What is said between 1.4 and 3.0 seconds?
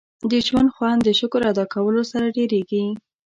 ادا کولو سره ډېرېږي.